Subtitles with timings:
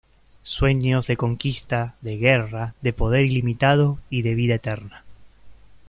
[0.41, 5.03] Sueños de conquista, de guerra, de poder ilimitado y de vida eterna.